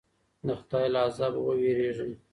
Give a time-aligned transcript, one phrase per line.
[0.45, 2.11] د خدای له عذابه وویریږئ.